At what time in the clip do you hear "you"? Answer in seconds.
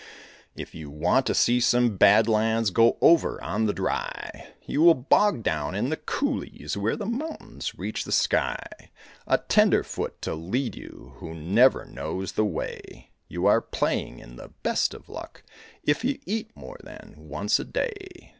0.73-0.89, 4.65-4.81, 10.75-11.13, 13.27-13.45, 16.03-16.17